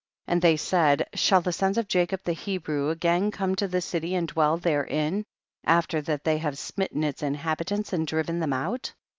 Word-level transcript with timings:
5. 0.25 0.33
And 0.33 0.41
they 0.41 0.57
said, 0.57 1.05
shall 1.13 1.41
the 1.41 1.53
sons 1.53 1.77
of 1.77 1.87
Jacob 1.87 2.21
the 2.23 2.33
Hebrew 2.33 2.89
again 2.89 3.29
come 3.29 3.53
to 3.57 3.67
the 3.67 3.81
city 3.81 4.15
and 4.15 4.27
dwell 4.27 4.57
therein, 4.57 5.23
after 5.63 6.01
that 6.01 6.23
they 6.23 6.39
have 6.39 6.57
smitten 6.57 7.03
its 7.03 7.21
inhabitants 7.21 7.93
and 7.93 8.07
driven 8.07 8.39
them 8.39 8.51
out 8.53 8.93